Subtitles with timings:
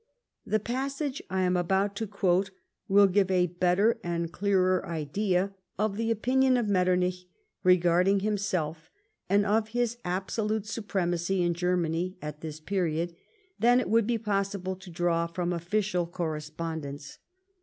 [0.47, 2.49] The passage I am about to quote
[2.87, 7.27] will give a better and clearer idea of the opinion of Metternich
[7.63, 8.89] regarding himself,
[9.29, 13.15] and of his absolute supremacy in Germany, at this period,
[13.59, 17.19] than it would be possible to draw from official correspondence.